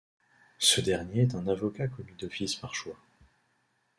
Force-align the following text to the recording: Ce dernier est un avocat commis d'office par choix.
Ce 0.57 0.81
dernier 0.81 1.21
est 1.21 1.35
un 1.35 1.47
avocat 1.47 1.87
commis 1.87 2.15
d'office 2.15 2.55
par 2.55 2.73
choix. 2.73 2.97